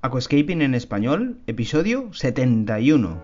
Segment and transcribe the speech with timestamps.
[0.00, 3.20] Aquascaping en español, episodio 71.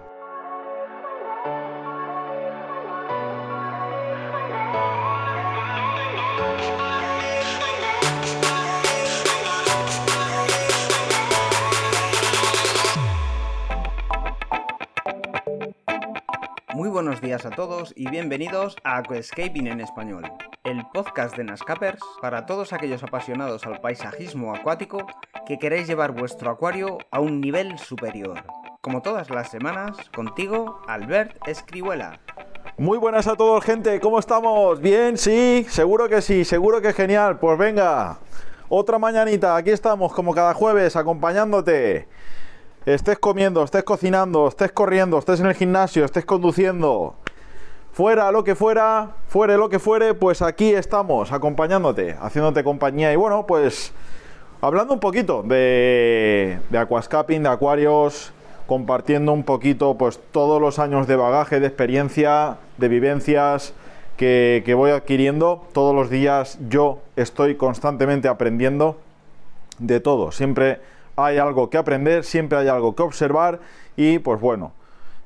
[16.75, 20.25] Muy buenos días a todos y bienvenidos a Aquascaping en español,
[20.65, 25.07] el podcast de Nascapers para todos aquellos apasionados al paisajismo acuático
[25.47, 28.45] que queréis llevar vuestro acuario a un nivel superior.
[28.81, 32.19] Como todas las semanas, contigo, Albert Escribuela.
[32.79, 34.01] Muy buenas a todos, gente.
[34.01, 34.81] ¿Cómo estamos?
[34.81, 35.19] ¿Bien?
[35.19, 37.39] Sí, seguro que sí, seguro que genial.
[37.39, 38.19] Pues venga,
[38.69, 39.57] otra mañanita.
[39.57, 42.09] Aquí estamos, como cada jueves, acompañándote.
[42.87, 47.17] Estés comiendo, estés cocinando, estés corriendo, estés en el gimnasio, estés conduciendo.
[47.93, 53.13] Fuera lo que fuera, fuere lo que fuere, pues aquí estamos, acompañándote, haciéndote compañía.
[53.13, 53.95] Y bueno, pues
[54.65, 58.33] hablando un poquito de, de aquascaping, de acuarios,
[58.67, 63.75] compartiendo un poquito pues todos los años de bagaje, de experiencia, de vivencias
[64.17, 65.67] que, voy adquiriendo.
[65.73, 68.99] Todos los días yo estoy constantemente aprendiendo
[69.79, 70.33] de todo.
[70.33, 70.81] Siempre
[71.17, 73.61] hay algo que aprender, siempre hay algo que observar
[73.97, 74.73] y pues bueno,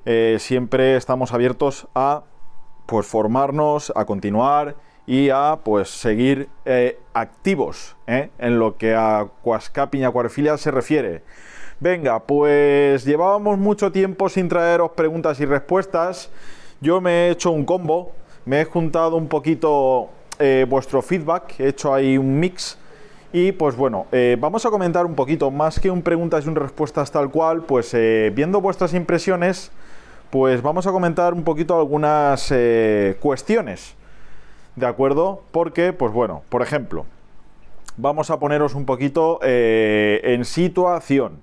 [0.05, 2.25] eh, siempre estamos abiertos a
[2.87, 4.75] pues formarnos, a continuar
[5.09, 8.28] y a pues seguir eh, activos ¿eh?
[8.39, 9.27] en lo que a
[9.92, 11.23] y acuariofilia se refiere.
[11.81, 16.31] Venga, pues llevábamos mucho tiempo sin traeros preguntas y respuestas.
[16.83, 18.12] Yo me he hecho un combo,
[18.45, 22.77] me he juntado un poquito eh, vuestro feedback, he hecho ahí un mix.
[23.33, 24.06] Y pues bueno,
[24.39, 27.95] vamos a comentar un poquito, más que un preguntas y un respuestas tal cual, pues
[28.33, 29.70] viendo vuestras impresiones,
[30.31, 32.50] pues vamos a comentar un poquito algunas
[33.20, 33.98] cuestiones,
[34.79, 35.43] ¿de acuerdo?
[35.51, 37.05] Porque, pues bueno, por ejemplo,
[37.97, 41.43] vamos a poneros un poquito eh, en situación.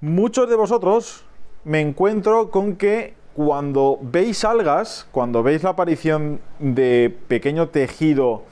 [0.00, 1.24] Muchos de vosotros
[1.64, 8.42] me encuentro con que cuando veis algas, cuando veis la aparición de pequeño tejido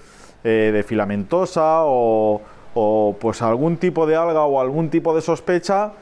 [0.42, 2.40] eh, de filamentosa o,
[3.20, 5.92] pues algún tipo de alga o algún tipo de sospecha,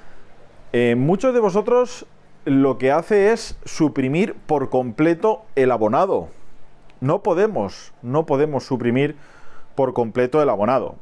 [0.72, 2.06] eh, muchos de vosotros
[2.44, 6.28] lo que hace es suprimir por completo el abonado.
[7.00, 9.16] No podemos, no podemos suprimir
[9.74, 10.96] por completo el abonado.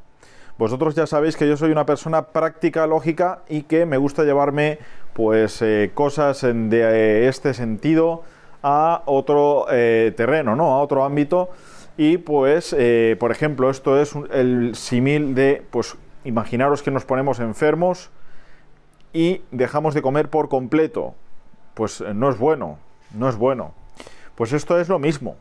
[0.58, 4.78] Vosotros ya sabéis que yo soy una persona práctica, lógica y que me gusta llevarme
[5.12, 8.22] pues eh, cosas de eh, este sentido
[8.62, 10.74] a otro eh, terreno, ¿no?
[10.74, 11.50] A otro ámbito.
[11.96, 12.76] Y pues,
[13.18, 18.10] por ejemplo, esto es el simil de, pues, imaginaros que nos ponemos enfermos
[19.12, 21.14] y dejamos de comer por completo.
[21.74, 22.78] Pues no es bueno,
[23.14, 23.72] no es bueno.
[24.36, 25.34] Pues esto es lo mismo.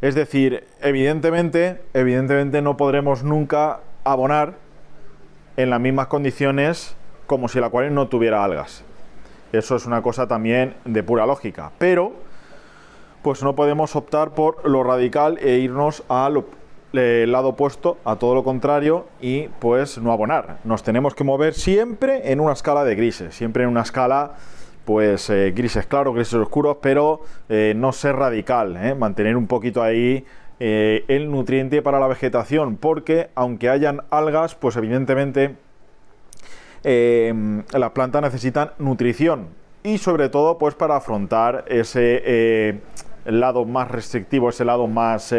[0.00, 4.54] Es decir, evidentemente, evidentemente no podremos nunca abonar
[5.56, 6.96] en las mismas condiciones
[7.26, 8.84] como si el acuario no tuviera algas.
[9.52, 11.70] Eso es una cosa también de pura lógica.
[11.78, 12.12] Pero,
[13.22, 16.44] pues no podemos optar por lo radical e irnos al
[16.92, 20.58] lado opuesto, a todo lo contrario, y pues no abonar.
[20.64, 24.32] Nos tenemos que mover siempre en una escala de grises, siempre en una escala
[24.84, 28.94] pues eh, grises claros, grises oscuros, pero eh, no ser radical, ¿eh?
[28.94, 30.24] mantener un poquito ahí
[30.60, 35.56] el nutriente para la vegetación, porque aunque hayan algas, pues evidentemente
[36.84, 37.34] eh,
[37.72, 39.48] las plantas necesitan nutrición
[39.82, 42.80] y sobre todo pues para afrontar ese
[43.26, 45.34] lado más restrictivo, ese lado más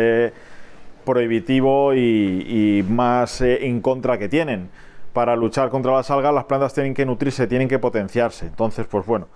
[1.05, 4.69] prohibitivo y, más en contra que tienen.
[5.15, 8.47] Para luchar contra las algas las plantas tienen que nutrirse, tienen que potenciarse.
[8.47, 9.29] Entonces, pues bueno,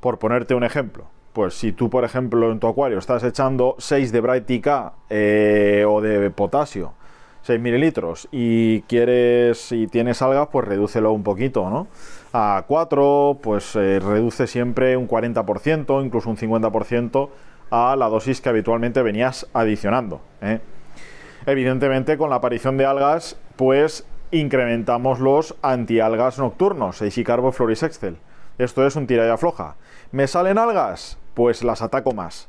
[0.00, 4.12] por ponerte un ejemplo, pues si tú, por ejemplo, en tu acuario estás echando 6
[4.12, 6.92] de Bright K eh, o de potasio,
[7.40, 11.86] 6 mililitros, y quieres, y tienes algas, pues redúcelo un poquito, ¿no?
[12.34, 17.30] A 4, pues eh, reduce siempre un 40%, incluso un 50%
[17.70, 20.20] a la dosis que habitualmente venías adicionando.
[20.42, 20.60] ¿eh?
[21.46, 28.18] Evidentemente, con la aparición de algas, pues incrementamos los antialgas nocturnos, Eisicarbo florisextel.
[28.58, 29.76] Esto es un tira y afloja.
[30.10, 31.18] ¿Me salen algas?
[31.34, 32.48] Pues las ataco más.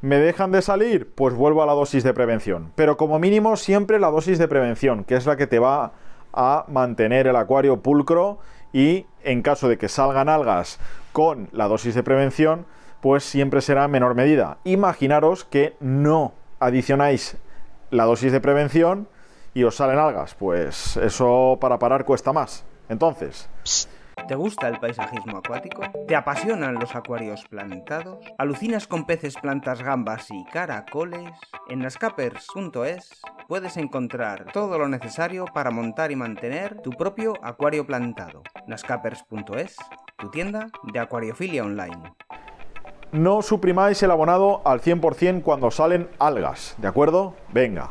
[0.00, 1.12] ¿Me dejan de salir?
[1.14, 2.72] Pues vuelvo a la dosis de prevención.
[2.76, 5.92] Pero como mínimo siempre la dosis de prevención, que es la que te va
[6.32, 8.38] a mantener el acuario pulcro
[8.72, 10.78] y en caso de que salgan algas
[11.12, 12.66] con la dosis de prevención,
[13.00, 14.58] pues siempre será en menor medida.
[14.64, 17.36] Imaginaros que no adicionáis
[17.90, 19.08] la dosis de prevención
[19.54, 22.64] y os salen algas, pues eso para parar cuesta más.
[22.88, 23.48] Entonces,
[24.28, 25.82] ¿Te gusta el paisajismo acuático?
[26.08, 28.24] ¿Te apasionan los acuarios plantados?
[28.38, 31.30] ¿Alucinas con peces, plantas, gambas y caracoles?
[31.68, 38.42] En nascapers.es puedes encontrar todo lo necesario para montar y mantener tu propio acuario plantado.
[38.66, 39.76] nascapers.es,
[40.16, 42.14] tu tienda de acuariofilia online.
[43.12, 47.34] No suprimáis el abonado al 100% cuando salen algas, ¿de acuerdo?
[47.52, 47.90] Venga,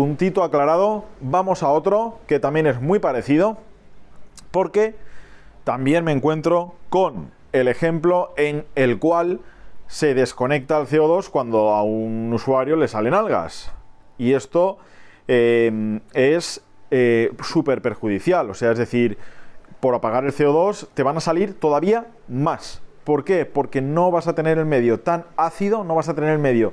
[0.00, 3.58] puntito aclarado, vamos a otro que también es muy parecido,
[4.50, 4.94] porque
[5.62, 9.40] también me encuentro con el ejemplo en el cual
[9.88, 13.72] se desconecta el CO2 cuando a un usuario le salen algas.
[14.16, 14.78] Y esto
[15.28, 19.18] eh, es eh, súper perjudicial, o sea, es decir,
[19.80, 22.80] por apagar el CO2 te van a salir todavía más.
[23.04, 23.44] ¿Por qué?
[23.44, 26.72] Porque no vas a tener el medio tan ácido, no vas a tener el medio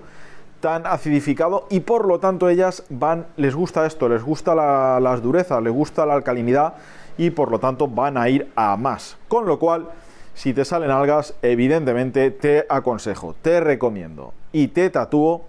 [0.68, 5.22] tan acidificado y por lo tanto ellas van, les gusta esto, les gusta la, las
[5.22, 6.74] durezas, les gusta la alcalinidad
[7.18, 9.16] y por lo tanto van a ir a más.
[9.30, 9.88] Con lo cual,
[10.34, 15.46] si te salen algas, evidentemente te aconsejo, te recomiendo y te tatúo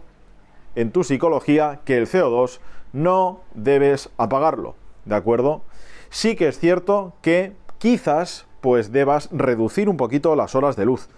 [0.76, 2.60] en tu psicología que el CO2
[2.92, 5.62] no debes apagarlo, ¿de acuerdo?
[6.10, 11.08] Sí que es cierto que quizás pues debas reducir un poquito las horas de luz.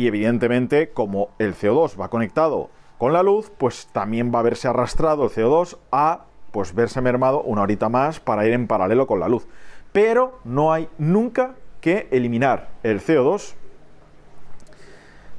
[0.00, 4.66] Y evidentemente, como el CO2 va conectado con la luz, pues también va a verse
[4.66, 9.20] arrastrado el CO2 a pues verse mermado una horita más para ir en paralelo con
[9.20, 9.46] la luz.
[9.92, 11.50] Pero no hay nunca
[11.82, 13.52] que eliminar el CO2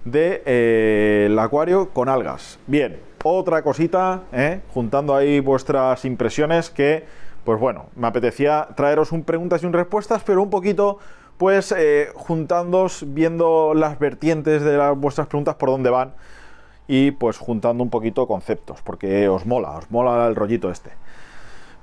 [0.05, 2.59] del de, eh, acuario con algas.
[2.67, 4.61] Bien, otra cosita, ¿eh?
[4.75, 7.03] juntando ahí vuestras impresiones que
[7.43, 10.99] pues bueno, me apetecía traeros un preguntas y un respuestas, pero un poquito,
[11.41, 12.09] pues, eh,
[13.07, 16.13] viendo las vertientes de vuestras preguntas por dónde van
[16.87, 20.91] y pues juntando un poquito conceptos, porque os mola, os mola el rollito este.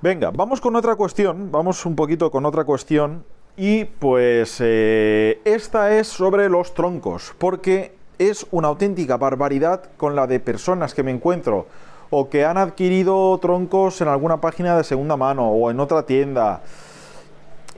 [0.00, 3.24] Venga, vamos con otra cuestión, vamos un poquito con otra cuestión
[3.56, 10.28] y pues eh, esta es sobre los troncos, porque es una auténtica barbaridad con la
[10.28, 11.66] de personas que me encuentro
[12.10, 16.62] o que han adquirido troncos en alguna página de segunda mano o en otra tienda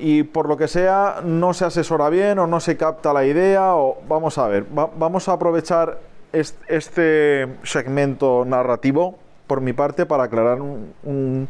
[0.00, 3.76] y por lo que sea no se asesora bien o no se capta la idea
[3.76, 5.98] o vamos a ver, vamos a aprovechar
[6.32, 9.16] este segmento narrativo
[9.46, 11.48] por mi parte para aclarar un,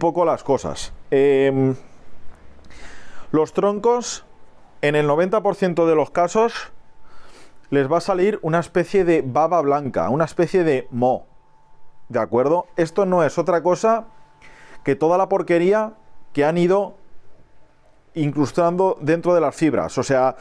[0.00, 0.92] poco las cosas.
[1.10, 1.74] Em,
[3.32, 4.24] los troncos,
[4.80, 6.72] en el 90% de los casos,
[7.68, 11.26] les va a salir una especie de baba blanca, una especie de mo.
[12.08, 12.66] ¿De acuerdo?
[12.76, 14.06] Esto no es otra cosa
[14.82, 15.92] que toda la porquería
[16.32, 16.94] que han ido
[18.14, 19.96] incrustando dentro de las fibras.
[19.98, 20.36] O sea,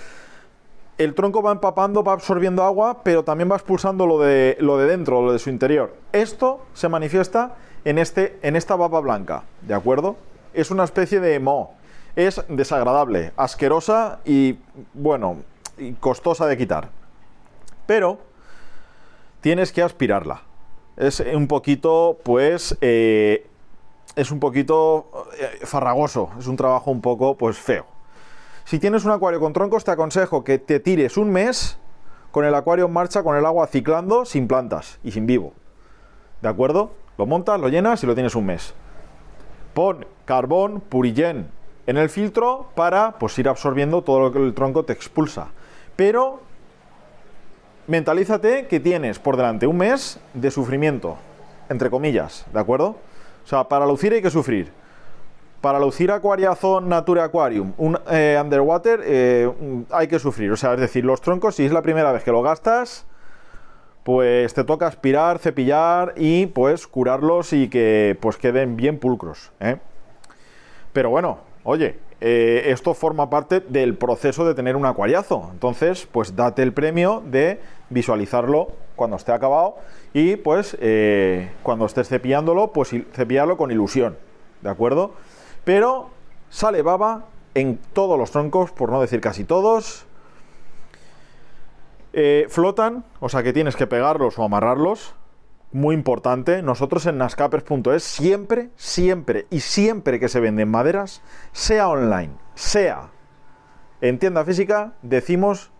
[0.97, 4.87] el tronco va empapando, va absorbiendo agua, pero también va expulsando lo de, lo de
[4.87, 5.95] dentro, lo de su interior.
[6.11, 7.55] Esto se manifiesta
[7.85, 10.15] en, este, en esta baba blanca, ¿de acuerdo?
[10.53, 11.71] Es una especie de moho.
[12.15, 14.59] Es desagradable, asquerosa y,
[14.93, 15.37] bueno,
[15.77, 16.89] y costosa de quitar.
[17.87, 18.19] Pero
[19.41, 20.43] tienes que aspirarla
[20.97, 23.47] es un poquito, pues, eh,
[24.15, 27.85] es un poquito eh, farragoso, es un trabajo un poco, pues, feo.
[28.65, 31.77] Si tienes un acuario con troncos, te aconsejo que te tires un mes
[32.31, 35.53] con el acuario en marcha, con el agua ciclando, sin plantas y sin vivo.
[36.41, 36.91] ¿De acuerdo?
[37.17, 38.73] Lo montas, lo llenas y lo tienes un mes.
[39.73, 41.49] Pon carbón, purigen
[41.85, 45.49] en el filtro para pues ir absorbiendo todo lo que el tronco te expulsa.
[45.95, 46.39] Pero
[47.87, 51.17] mentalízate que tienes por delante un mes de sufrimiento,
[51.69, 52.95] entre comillas, ¿de acuerdo?
[53.43, 54.71] O sea, para lucir hay que sufrir.
[55.61, 59.49] Para lucir Aquariazón Nature Aquarium, un eh, underwater, eh,
[59.91, 60.51] hay que sufrir.
[60.51, 63.05] O sea, es decir, los troncos, si es la primera vez que lo gastas,
[64.03, 69.53] pues te toca aspirar, cepillar y pues curarlos y que pues queden bien pulcros.
[69.61, 69.77] ¿eh?
[70.91, 75.49] Pero bueno, oye, esto forma parte del proceso de tener un acuariazo.
[75.53, 79.75] Entonces, pues date el premio de visualizarlo cuando esté acabado
[80.13, 84.17] y pues eh, cuando estés cepillándolo, pues cepillarlo con ilusión,
[84.61, 85.13] ¿de acuerdo?
[85.63, 86.09] Pero
[86.49, 90.05] sale baba en todos los troncos, por no decir casi todos.
[92.13, 95.15] Eh, flotan, o sea que tienes que pegarlos o amarrarlos
[95.73, 101.21] muy importante, nosotros en nascapers.es siempre, siempre y siempre que se venden maderas,
[101.51, 103.09] sea online, sea
[103.99, 105.71] en tienda física, decimos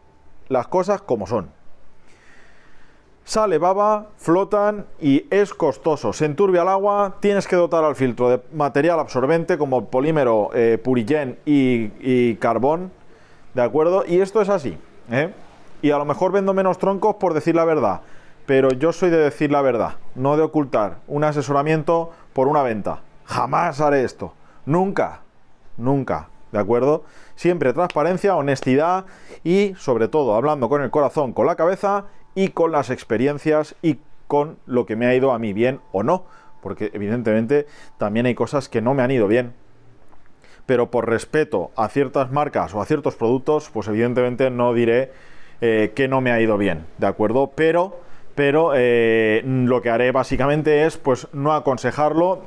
[0.48, 1.52] las cosas como son.
[3.26, 6.12] Sale baba, flotan y es costoso.
[6.12, 10.78] Se enturbia el agua, tienes que dotar al filtro de material absorbente como polímero eh,
[10.84, 12.92] purigen y, carbón.
[13.54, 14.04] ¿De acuerdo?
[14.06, 14.78] Y esto es así.
[15.10, 15.34] ¿eh?
[15.82, 18.02] Y a lo mejor vendo menos troncos por decir la verdad
[18.46, 23.00] pero yo soy de decir la verdad, no de ocultar un asesoramiento por una venta.
[23.24, 24.34] Jamás haré esto.
[24.66, 25.22] Nunca,
[25.78, 26.28] nunca.
[26.54, 27.04] ¿de acuerdo?
[27.36, 29.06] Siempre transparencia, honestidad
[29.44, 34.00] y sobre todo hablando con el corazón, con la cabeza y con las experiencias y
[34.28, 36.26] con lo que me ha ido a mí bien o no,
[36.62, 39.54] porque evidentemente también hay cosas que no me han ido bien.
[40.66, 45.12] Pero por respeto a ciertas marcas o a ciertos productos, pues evidentemente no diré
[45.62, 47.52] eh, que no me ha ido bien, ¿de acuerdo?
[47.54, 48.02] Pero
[48.36, 52.42] pero eh, lo que haré básicamente es pues no aconsejarlo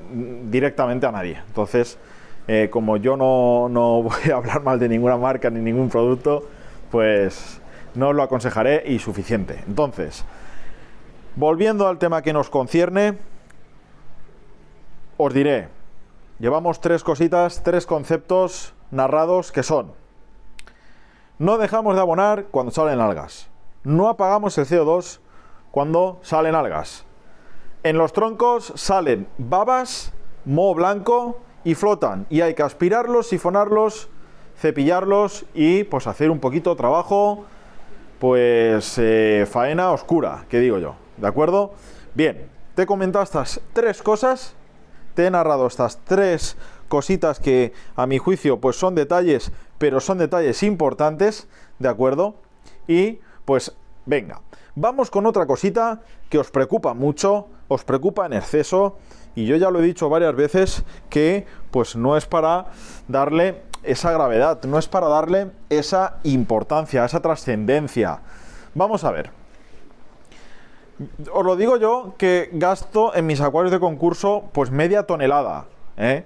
[0.51, 1.41] directamente a nadie.
[1.47, 1.99] Entonces,
[2.49, 6.45] eh, como yo no, no, voy a hablar mal de ninguna marca ni ningún producto,
[6.91, 7.61] pues
[7.97, 9.63] no lo aconsejaré y suficiente.
[9.67, 10.25] Entonces,
[11.35, 13.19] volviendo al tema que nos concierne,
[15.17, 15.69] os diré,
[16.39, 19.93] llevamos tres cositas, tres conceptos narrados que son,
[21.39, 23.49] no dejamos de abonar cuando salen algas,
[23.83, 25.21] no apagamos el CO2
[25.71, 27.05] cuando salen algas.
[27.83, 30.13] En los troncos salen babas,
[30.45, 32.27] moho blanco y flotan.
[32.31, 34.09] Y hay que aspirarlos, sifonarlos,
[34.59, 37.45] cepillarlos y pues hacer un poquito de trabajo,
[38.19, 40.97] pues eh, faena oscura, que digo yo.
[41.17, 41.75] ¿De acuerdo?
[42.15, 44.55] Bien, te he comentado estas tres cosas,
[45.15, 46.57] te he narrado estas tres
[46.89, 52.37] cositas que a mi juicio pues son detalles, pero son detalles importantes, ¿de acuerdo?
[52.87, 54.41] Y pues venga,
[54.79, 58.99] Vamos con otra cosita que os preocupa mucho, os preocupa en exceso
[59.35, 62.67] y yo ya lo he dicho varias veces que pues no es para
[63.09, 68.21] darle esa gravedad, no es para darle esa importancia, esa trascendencia.
[68.75, 69.31] Vamos a ver.
[71.33, 75.67] Os lo digo yo que gasto en mis acuarios de concurso pues media tonelada.
[75.97, 76.25] ¿eh?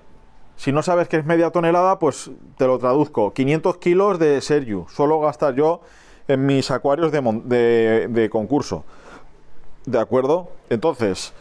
[0.56, 3.32] Si no sabes qué es media tonelada, pues te lo traduzco.
[3.32, 4.86] 500 kilos de Sergio.
[4.90, 5.80] Suelo gastar yo
[6.28, 8.84] en mis acuarios de, concurso.
[9.86, 10.50] ¿De acuerdo?
[10.68, 11.32] Entonces,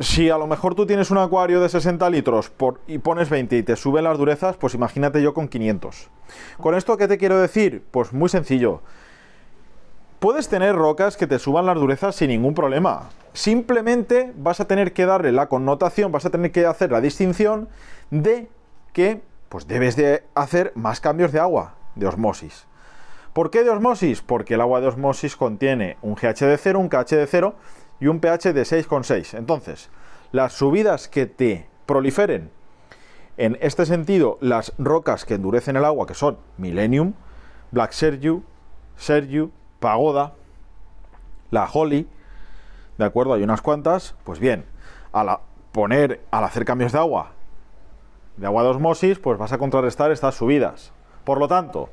[0.00, 2.50] si a lo mejor tú tienes un acuario de 60 litros
[2.86, 6.08] y pones 20 y te suben las durezas, pues imagínate yo con 500.
[6.58, 7.84] ¿Con esto qué te quiero decir?
[7.90, 8.80] Pues muy sencillo.
[10.18, 13.10] Puedes tener rocas que te suban las durezas sin ningún problema.
[13.34, 17.68] Simplemente vas a tener que darle la connotación, vas a tener que hacer la distinción
[18.10, 18.48] de
[18.94, 22.66] que pues debes de hacer más cambios de agua, de osmosis.
[23.34, 24.22] ¿Por qué de osmosis?
[24.22, 27.54] Porque el agua de osmosis contiene un GH de 0, un KH de 0
[28.00, 29.36] y un pH de 6,6.
[29.36, 29.90] Entonces,
[30.32, 32.50] las subidas que te proliferen,
[33.36, 37.14] en este sentido, las rocas que endurecen el agua, que son Millennium,
[37.70, 38.42] Black Sergiu,
[38.96, 40.34] Sergiu, Pagoda,
[41.50, 42.08] la Holly,
[42.98, 43.34] ¿de acuerdo?
[43.34, 44.64] Hay unas cuantas, pues bien,
[45.12, 45.38] al
[45.72, 47.32] poner, al hacer cambios de agua,
[48.36, 50.92] de agua de osmosis, pues vas a contrarrestar estas subidas.
[51.24, 51.90] Por lo tanto,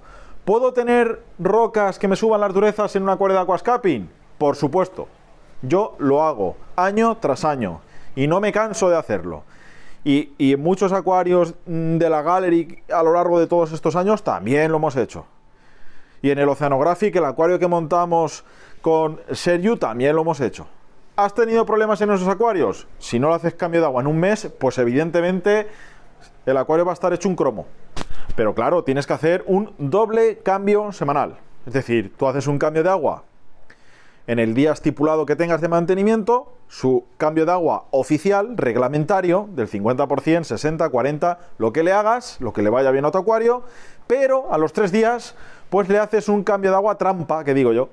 [0.48, 4.10] ¿Puedo tener rocas que me suban las durezas en un acuario de aquascaping?
[4.38, 5.10] Por supuesto.
[5.62, 7.82] Yo lo hago año tras año
[8.16, 9.44] y no me canso de hacerlo.
[10.04, 14.24] Y, en muchos acuarios mm, de la Gallery a lo largo de todos estos años
[14.24, 15.26] también lo hemos hecho.
[16.22, 18.44] Y en el Oceanographic, el acuario que montamos
[18.82, 20.68] con Sergio, también lo hemos hecho.
[21.16, 22.88] ¿Has tenido problemas en esos acuarios?
[23.00, 25.68] Si no le haces cambio de agua en un mes, pues evidentemente
[26.46, 27.66] el acuario va a estar hecho un cromo.
[28.36, 31.38] Pero claro, tienes que hacer un doble cambio semanal.
[31.66, 33.24] Es decir, tú haces un cambio de agua
[34.28, 39.70] en el día estipulado que tengas de mantenimiento, su cambio de agua oficial, reglamentario, del
[39.70, 43.64] 50%, 60, 40, lo que le hagas, lo que le vaya bien a tu acuario,
[44.06, 45.36] pero a los tres días,
[45.70, 47.90] pues le haces un cambio de agua trampa, que digo yo.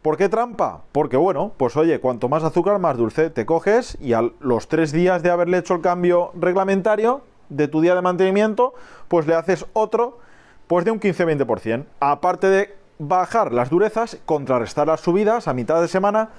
[0.00, 0.82] ¿Por qué trampa?
[0.92, 4.92] Porque bueno, pues oye, cuanto más azúcar, más dulce te coges y a los tres
[4.92, 8.74] días de haberle hecho el cambio reglamentario, de tu día de mantenimiento,
[9.08, 10.18] pues le haces otro
[10.66, 11.84] pues de un 15-20%.
[12.00, 16.30] Aparte de bajar las durezas, contrarrestar las subidas a mitad de semana,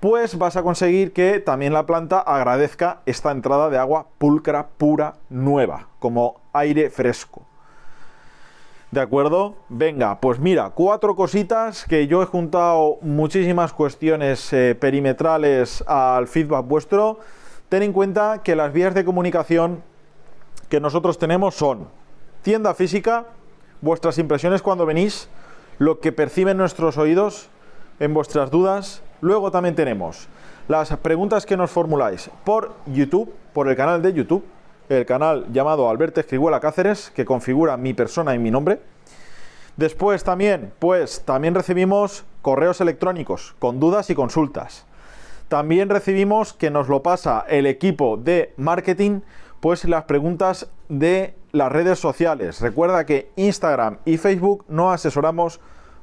[0.00, 5.14] pues vas a conseguir que también la planta agradezca esta entrada de agua pulcra, pura,
[5.30, 7.42] nueva, como aire fresco.
[8.90, 9.56] ¿De acuerdo?
[9.68, 16.66] Venga, pues mira, cuatro cositas que yo he juntado muchísimas cuestiones eh, perimetrales al feedback
[16.66, 17.18] vuestro.
[17.68, 19.82] Ten en cuenta que las vías de comunicación
[20.68, 21.88] que nosotros tenemos son
[22.42, 23.26] tienda física,
[23.80, 25.28] vuestras impresiones cuando venís,
[25.78, 27.48] lo que perciben nuestros oídos
[28.00, 29.02] en vuestras dudas.
[29.20, 30.28] Luego también tenemos
[30.68, 34.44] las preguntas que nos formuláis por YouTube, por el canal de YouTube,
[34.88, 38.80] el canal llamado Alberto Escribuela Cáceres, que configura mi persona y mi nombre.
[39.76, 44.86] Después también, pues también recibimos correos electrónicos con dudas y consultas.
[45.48, 49.20] También recibimos que nos lo pasa el equipo de marketing
[49.60, 52.60] pues las preguntas de las redes sociales.
[52.60, 55.60] Recuerda que Instagram y Facebook no asesoramos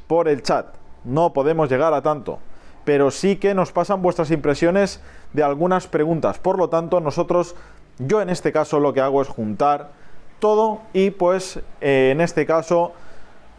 [0.08, 0.68] por el chat,
[1.04, 2.40] no podemos llegar a tanto,
[2.84, 6.40] pero sí que nos pasan vuestras impresiones de algunas preguntas.
[6.40, 7.56] Por lo tanto, nosotros,
[8.00, 9.92] yo en este caso lo que hago es juntar
[10.40, 12.92] todo y pues eh, en este caso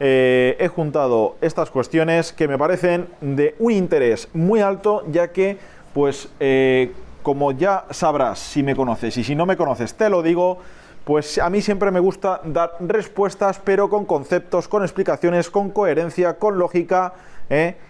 [0.01, 5.57] eh, he juntado estas cuestiones que me parecen de un interés muy alto ya que
[5.95, 10.23] pues eh, como ya sabrás si me conoces y si no me conoces te lo
[10.23, 10.59] digo
[11.05, 16.39] pues a mí siempre me gusta dar respuestas pero con conceptos, con explicaciones, con coherencia,
[16.39, 17.13] con lógica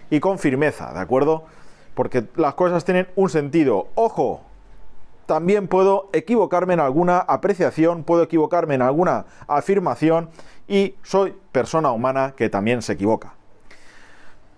[0.09, 1.45] y con firmeza, ¿de acuerdo?
[1.93, 3.87] Porque las cosas tienen un sentido.
[3.95, 4.41] Ojo,
[5.25, 10.29] también puedo equivocarme en alguna apreciación, puedo equivocarme en alguna afirmación
[10.67, 13.33] y soy persona humana que también se equivoca.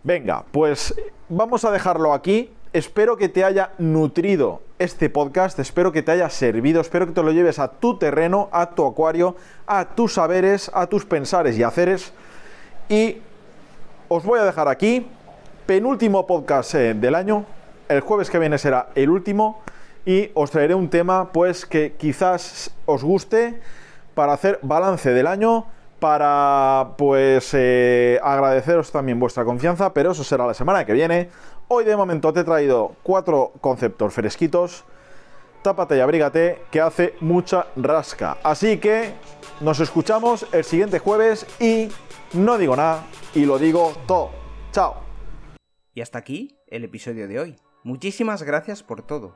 [0.04, 0.96] Venga, pues
[1.30, 2.52] vamos a dejarlo aquí.
[2.74, 7.24] Espero que te haya nutrido este podcast, espero que te haya servido, espero que te
[7.24, 11.64] lo lleves a tu terreno, a tu acuario, a tus saberes, a tus pensares y
[11.64, 12.14] haceres.
[12.90, 13.18] Y
[14.08, 15.08] os voy a dejar aquí,
[15.66, 17.46] penúltimo podcast eh, del año,
[17.90, 19.62] el jueves que viene será el último
[20.06, 23.60] y os traeré un tema pues que quizás os guste
[24.14, 25.66] para hacer balance del año,
[26.00, 31.30] para pues eh, agradeceros también vuestra confianza, pero eso será la semana que viene.
[31.70, 34.86] Hoy de momento te he traído cuatro conceptos fresquitos.
[35.64, 38.38] Tápate y abrígate que hace mucha rasca.
[38.42, 39.12] Así que
[39.60, 41.90] nos escuchamos el siguiente jueves y
[42.32, 43.06] no digo nada
[43.36, 44.30] y lo digo todo.
[44.72, 44.96] Chao.
[45.94, 47.56] Y hasta aquí el episodio de hoy.
[47.84, 49.36] Muchísimas gracias por todo,